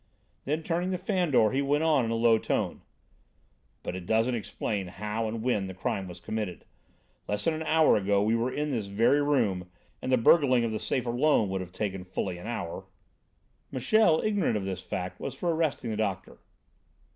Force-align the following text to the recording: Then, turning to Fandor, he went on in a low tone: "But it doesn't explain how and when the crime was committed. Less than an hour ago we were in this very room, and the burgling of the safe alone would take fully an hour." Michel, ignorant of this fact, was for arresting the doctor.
Then, 0.45 0.63
turning 0.63 0.89
to 0.93 0.97
Fandor, 0.97 1.51
he 1.51 1.61
went 1.61 1.83
on 1.83 2.05
in 2.05 2.09
a 2.09 2.15
low 2.15 2.39
tone: 2.39 2.81
"But 3.83 3.95
it 3.95 4.07
doesn't 4.07 4.33
explain 4.33 4.87
how 4.87 5.27
and 5.27 5.43
when 5.43 5.67
the 5.67 5.75
crime 5.75 6.07
was 6.07 6.19
committed. 6.19 6.65
Less 7.27 7.45
than 7.45 7.53
an 7.53 7.61
hour 7.61 7.95
ago 7.97 8.19
we 8.23 8.35
were 8.35 8.51
in 8.51 8.71
this 8.71 8.87
very 8.87 9.21
room, 9.21 9.69
and 10.01 10.11
the 10.11 10.17
burgling 10.17 10.63
of 10.63 10.71
the 10.71 10.79
safe 10.79 11.05
alone 11.05 11.49
would 11.49 11.71
take 11.71 11.93
fully 12.07 12.39
an 12.39 12.47
hour." 12.47 12.85
Michel, 13.69 14.23
ignorant 14.25 14.57
of 14.57 14.65
this 14.65 14.81
fact, 14.81 15.19
was 15.19 15.35
for 15.35 15.53
arresting 15.53 15.91
the 15.91 15.97
doctor. 15.97 16.39